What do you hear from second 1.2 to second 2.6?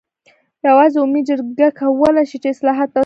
جرګه کولای شي چې